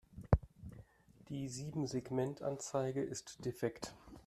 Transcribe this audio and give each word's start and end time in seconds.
Die 1.29 1.47
Siebensegmentanzeige 1.47 3.03
ist 3.03 3.45
defekt. 3.45 3.93